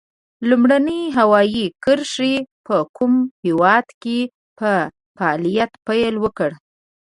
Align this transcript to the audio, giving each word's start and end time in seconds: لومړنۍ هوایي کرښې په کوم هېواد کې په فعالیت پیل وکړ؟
لومړنۍ 0.49 1.01
هوایي 1.17 1.65
کرښې 1.83 2.35
په 2.65 2.75
کوم 2.97 3.13
هېواد 3.45 3.87
کې 4.01 4.19
په 4.59 4.71
فعالیت 5.17 5.71
پیل 5.87 6.13
وکړ؟ 6.23 6.51